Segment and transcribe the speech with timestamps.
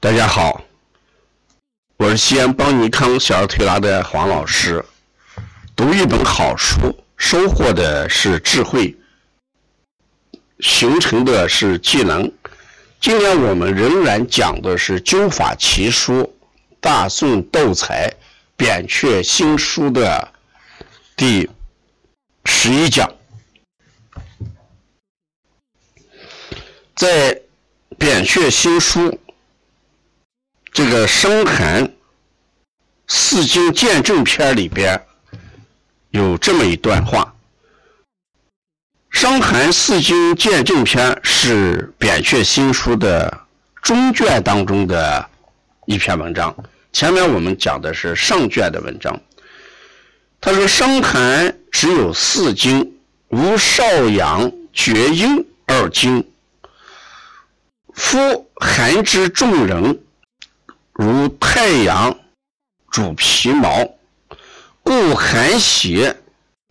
[0.00, 0.62] 大家好，
[1.96, 4.84] 我是西安邦尼康小儿推拿的黄老师。
[5.74, 8.96] 读一本好书，收获的是智慧，
[10.60, 12.30] 形成的是技能。
[13.00, 16.22] 今天我们仍然讲的是《灸法奇书》
[16.80, 18.08] 大宋斗才
[18.56, 20.32] 扁鹊新书的
[21.16, 21.50] 第
[22.44, 23.12] 十一讲，
[26.94, 27.42] 在
[27.98, 29.18] 扁鹊新书。
[30.72, 31.92] 这个《伤寒
[33.08, 35.00] 四经鉴证篇》里边
[36.10, 37.34] 有这么一段话，
[39.18, 43.46] 《伤寒四经鉴证篇》是扁鹊新书的
[43.82, 45.28] 中卷当中的
[45.86, 46.54] 一篇文章。
[46.92, 49.20] 前面我们讲的是上卷的文章。
[50.40, 52.92] 他说：“伤寒只有四经，
[53.28, 56.24] 无少阳、厥阴二经。
[57.94, 60.00] 夫寒之众人。”
[61.00, 62.18] 如太阳
[62.90, 63.88] 主皮毛，
[64.82, 66.16] 故寒邪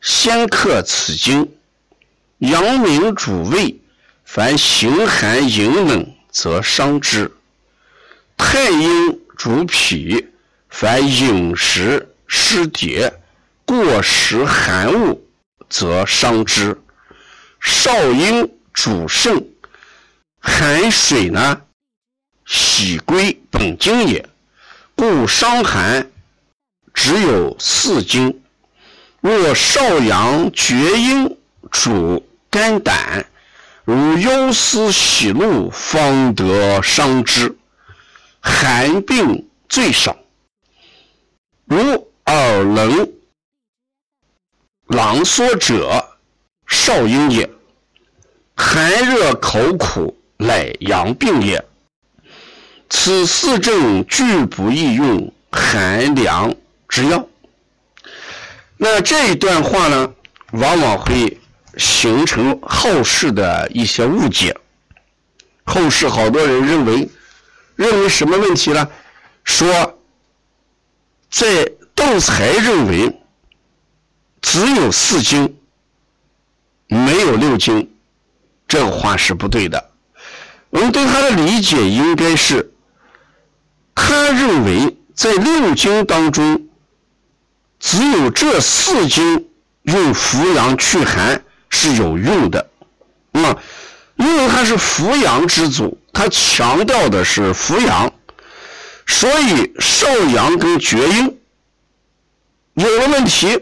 [0.00, 1.46] 先克此经；
[2.38, 3.80] 阳明主胃，
[4.24, 7.30] 凡形寒饮冷，则伤之。
[8.36, 10.26] 太阴主脾，
[10.70, 13.20] 凡饮食失节、
[13.64, 15.24] 过食寒物，
[15.68, 16.76] 则伤之。
[17.60, 19.48] 少阴主肾，
[20.40, 21.62] 寒水呢？
[22.46, 24.28] 喜归本经也，
[24.94, 26.08] 故伤寒
[26.94, 28.40] 只有四经。
[29.20, 31.36] 若少阳、厥阴
[31.72, 33.26] 主肝胆，
[33.84, 37.56] 如忧思喜怒，方得伤之。
[38.40, 40.16] 寒病最少，
[41.64, 43.12] 如耳聋、
[44.86, 46.16] 狼缩者，
[46.68, 47.50] 少阴也；
[48.56, 51.65] 寒热口苦，乃阳病也。
[52.88, 56.54] 此四症俱不宜用寒凉
[56.88, 57.26] 之药。
[58.76, 60.12] 那这一段话呢，
[60.52, 61.38] 往往会
[61.76, 64.56] 形成后世的一些误解。
[65.64, 67.08] 后世好多人认为，
[67.74, 68.88] 认为什么问题呢？
[69.44, 69.98] 说，
[71.28, 73.20] 在斗才认为
[74.40, 75.56] 只有四经，
[76.86, 77.90] 没有六经，
[78.68, 79.90] 这个话是不对的。
[80.70, 82.72] 我们对他的理解应该是。
[83.96, 86.68] 他认为，在六经当中，
[87.80, 89.48] 只有这四经
[89.82, 92.70] 用扶阳祛寒是有用的。
[93.32, 93.56] 啊，
[94.16, 98.12] 因为他是扶阳之祖，他强调的是扶阳，
[99.06, 101.38] 所以少阳跟厥阴
[102.74, 103.58] 有了问题，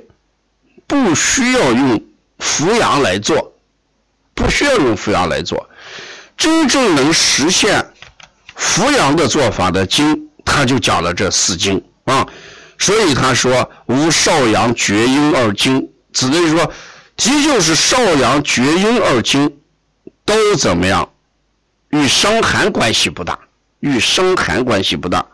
[0.87, 2.05] 不需要用
[2.39, 3.55] 扶阳来做，
[4.34, 5.69] 不需要用扶阳来做，
[6.37, 7.94] 真正能实现
[8.56, 10.20] 扶阳的做法的经。
[10.47, 12.25] 他就讲了这四经啊，
[12.78, 16.70] 所以他说无少阳、厥阴二经，指的是说，
[17.16, 19.50] 即就是少阳、厥阴二经
[20.22, 21.09] 都怎么样，
[21.88, 23.38] 与伤寒关系不大，
[23.81, 25.25] 与伤寒关系不大。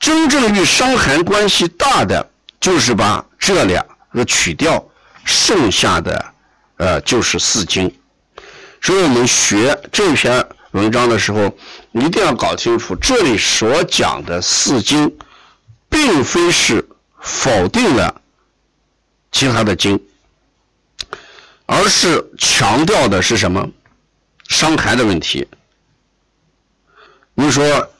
[0.00, 2.28] 真正与伤寒关系大的，
[2.60, 4.84] 就是把这两个取掉，
[5.24, 6.24] 剩下的
[6.78, 7.88] 呃就是四经。
[8.82, 10.44] 所以我们学这篇。
[10.72, 11.56] 文章的时候，
[11.92, 15.16] 一定要搞清楚，这里所讲的四经，
[15.88, 16.86] 并非是
[17.20, 18.20] 否定了
[19.32, 19.98] 其他的经，
[21.66, 23.68] 而是强调的是什么？
[24.48, 25.46] 伤寒的问题。
[27.34, 27.90] 你说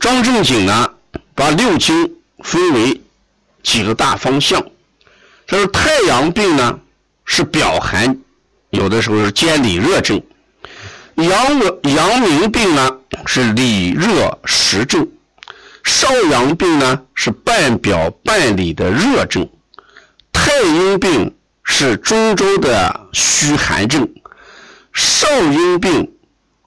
[0.00, 0.90] 张仲景呢，
[1.34, 3.00] 把六经分为
[3.62, 4.62] 几个大方向，
[5.46, 6.78] 他说太阳病呢
[7.24, 8.18] 是表寒，
[8.70, 10.22] 有的时候是兼里热症。
[11.16, 11.60] 阳
[11.94, 12.90] 阳明病呢
[13.24, 15.08] 是里热实症，
[15.84, 19.48] 少阳病呢是半表半里的热症，
[20.32, 21.32] 太阴病
[21.62, 24.08] 是中周的虚寒症，
[24.92, 26.12] 少阴病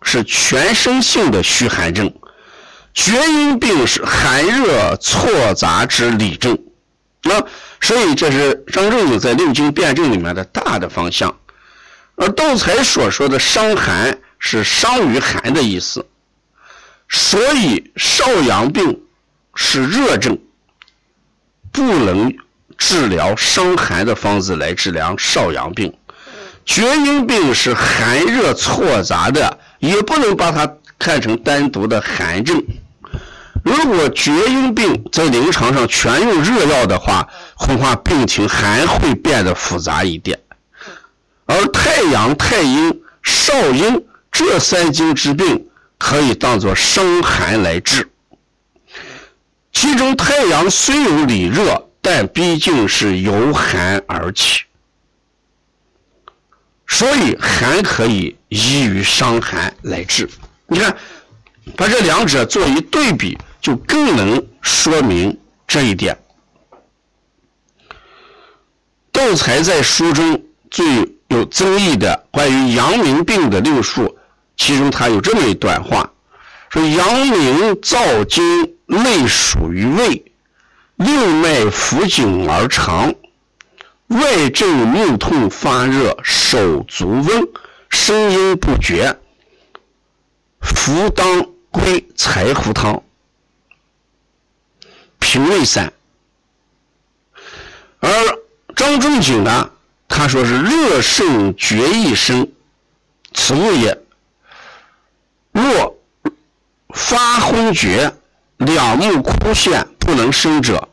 [0.02, 2.13] 是全身性的虚寒症，
[2.94, 6.57] 厥阴病是寒热错杂之里症。
[7.24, 7.44] 那
[7.81, 11.36] 所以这是张仲景在六经辨证里面的大的方向，
[12.16, 14.18] 而窦才所说的伤寒。
[14.39, 16.06] 是伤于寒的意思，
[17.10, 19.01] 所以少阳病
[19.56, 20.38] 是热症，
[21.72, 22.34] 不能
[22.78, 25.94] 治疗伤寒的方子来治疗少阳病。
[26.66, 30.69] 厥阴病是寒热错杂的，也不能把它
[31.00, 32.63] 看成单独的寒症。
[33.63, 40.40] 如果厥阴病在临床上全用热药的话，恐怕病情还会变得复杂一点。
[41.45, 44.06] 而太阳、太阴、少阴。
[44.38, 45.68] 这三经之病
[45.98, 48.07] 可以当做伤寒来治。
[49.74, 54.66] 其中太阳虽有里热，但毕竟是由寒而起，
[56.86, 60.30] 所以寒可以依于伤寒来治。
[60.68, 60.95] 你看，
[61.75, 65.36] 把这两者做一对比，就更能说明
[65.66, 66.16] 这一点。
[69.12, 70.86] 窦才在书中最
[71.30, 74.17] 有争议的关于阳明病的六术，
[74.57, 76.12] 其中他有这么一段话，
[76.69, 80.25] 说阳明燥经内属于胃，
[80.95, 83.13] 六脉浮紧而长，
[84.07, 87.48] 外症目痛发热，手足温，
[87.89, 89.18] 声音不绝，
[90.59, 93.01] 服当归柴胡汤，
[95.19, 95.94] 平胃散，
[98.00, 98.09] 而。
[98.75, 99.71] 张仲景呢？
[100.07, 102.48] 他说是热盛厥一生，
[103.33, 103.98] 此物也。
[105.51, 105.98] 若
[107.07, 108.12] 发昏厥，
[108.57, 110.89] 两目枯陷，不能生者，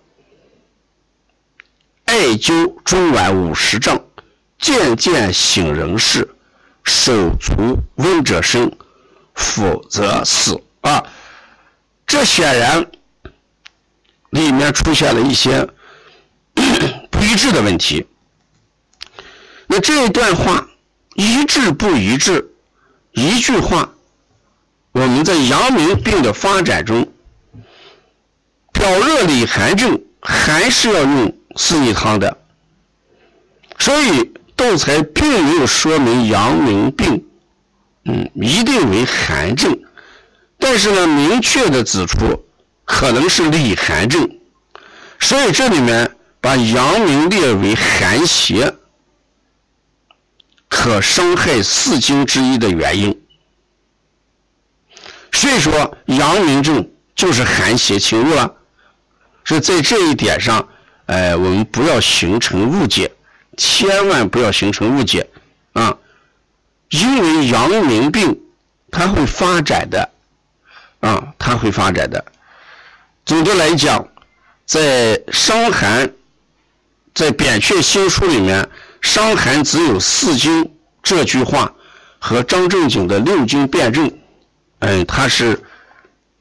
[2.05, 4.01] 艾灸中脘五十丈，
[4.61, 6.37] 渐渐醒人事，
[6.85, 8.71] 手足温者生，
[9.35, 10.63] 否则死。
[10.83, 11.05] 啊，
[12.07, 12.87] 这显然
[14.31, 15.69] 里面出现了一些
[17.11, 17.25] 不。
[17.25, 18.07] 一致的问题，
[19.67, 20.69] 那这一段话
[21.15, 22.53] 一致不一致？
[23.11, 23.93] 一句话，
[24.95, 27.13] 我们在阳明病的发展中，
[28.73, 32.39] 表热里寒症还是要用四逆汤的，
[33.79, 37.25] 所以窦才并没有说明阳明病，
[38.05, 39.77] 嗯，一定为寒症，
[40.59, 42.47] 但是呢，明确的指出
[42.85, 44.31] 可能是里寒症，
[45.21, 46.11] 所以这里面。
[46.45, 48.75] 把阳明列为寒邪，
[50.69, 53.19] 可伤害四经之一的原因。
[55.35, 58.55] 所以说，阳明症就是寒邪侵入了。
[59.45, 60.67] 所以在这一点上，
[61.07, 63.13] 哎，我们不要形成误解，
[63.59, 65.29] 千万不要形成误解
[65.75, 65.95] 啊！
[66.89, 68.41] 因为阳明病
[68.91, 70.09] 它会发展的
[71.01, 72.25] 啊，它会发展的。
[73.27, 74.09] 总的来讲，
[74.65, 76.11] 在伤寒。
[77.13, 78.69] 在《扁鹊新书》里面
[79.01, 80.69] ，“伤寒只有四经”
[81.01, 81.73] 这句话
[82.19, 84.11] 和张仲景的六经辩证，
[84.87, 85.59] 嗯，它是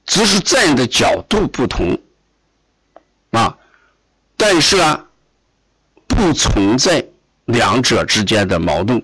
[0.06, 1.98] 只是站的角度不同
[3.32, 3.58] 啊，
[4.36, 5.06] 但是啊，
[6.08, 7.06] 不存在
[7.46, 9.02] 两者之间的矛盾。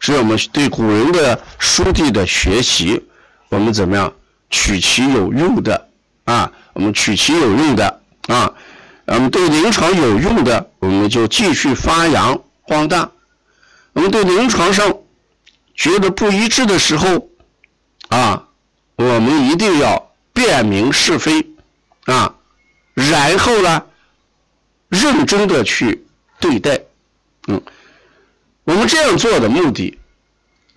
[0.00, 3.02] 所以我们对古人的书地的学习，
[3.48, 4.12] 我们怎么样
[4.50, 5.88] 取其有用的
[6.24, 6.52] 啊？
[6.74, 8.52] 我们取其有用的啊。
[9.06, 13.10] 我们对临床有用的，我们就继续发扬光大；
[13.94, 14.94] 我们对临床上
[15.74, 17.28] 觉得不一致的时候，
[18.08, 18.47] 啊，
[18.98, 21.46] 我们一定要辨明是非，
[22.06, 22.34] 啊，
[22.94, 23.86] 然后呢，
[24.88, 26.04] 认真的去
[26.40, 26.80] 对待。
[27.46, 27.62] 嗯，
[28.64, 29.96] 我们这样做的目的，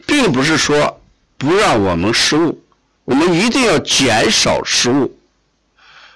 [0.05, 1.01] 并不是说
[1.39, 2.63] 不让我们失误，
[3.05, 5.17] 我们一定要减少失误。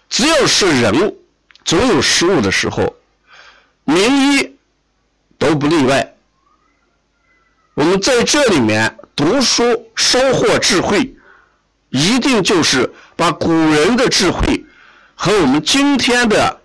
[0.08, 1.16] 只要是人。
[1.66, 2.96] 总有失误的时候，
[3.86, 4.56] 名医
[5.40, 6.14] 都不例外。
[7.74, 11.16] 我们在这里面读书收获智慧，
[11.96, 14.66] 一定就是把古人的智慧
[15.16, 16.60] 和我们今天的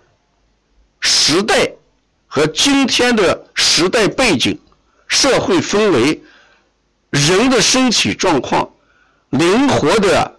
[0.99, 1.71] 时代
[2.27, 4.59] 和今天的时代背景、
[5.07, 6.21] 社会氛围、
[7.11, 8.69] 人的身体状况
[9.29, 10.37] 灵活的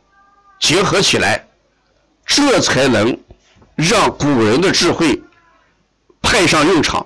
[0.61, 1.47] 结合起来，
[2.27, 3.19] 这才能。
[3.75, 5.21] 让古人的智慧
[6.21, 7.05] 派上用场。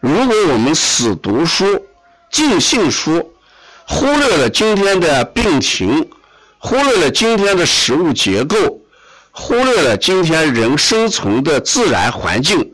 [0.00, 1.86] 如果我们死读书、
[2.32, 3.34] 尽信书，
[3.86, 6.08] 忽略了今天的病情，
[6.58, 8.80] 忽略了今天的食物结构，
[9.30, 12.72] 忽略了今天人生存的自然环境，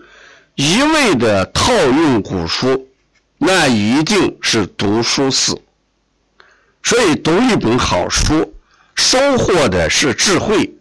[0.54, 2.88] 一味的套用古书，
[3.38, 5.60] 那一定是读书死。
[6.82, 8.54] 所以，读一本好书，
[8.94, 10.72] 收获的是智慧，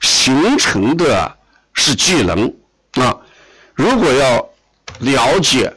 [0.00, 1.34] 形成的。
[1.80, 2.52] 是技能
[2.94, 3.16] 啊！
[3.72, 4.50] 如果要
[4.98, 5.72] 了解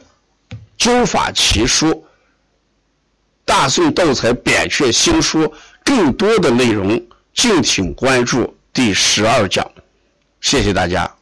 [0.76, 1.86] 《灸法奇书》
[3.44, 5.44] 《大宋道才扁鹊新书》
[5.84, 7.00] 更多的内容，
[7.34, 9.68] 敬请关注第十二讲。
[10.40, 11.21] 谢谢大家。